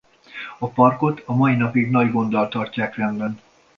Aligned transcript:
A 0.59 0.69
parkot 0.71 1.23
a 1.25 1.33
mai 1.35 1.55
napig 1.55 1.89
nagy 1.89 2.11
gonddal 2.11 2.47
tartják 2.47 2.95
rendben. 2.95 3.39